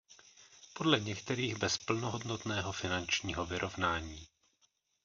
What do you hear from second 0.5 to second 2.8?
Podle některých bez plnohodnotného